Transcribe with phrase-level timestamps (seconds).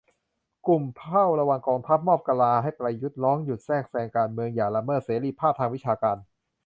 [0.67, 6.17] กลุ่มเฝ้าระวังกองทัพ มอบกะลาให้ประยุทธ ร้องหยุดแทรกแซงการเมือง อย่าละเมิดเสรีภาพทางวิชาการ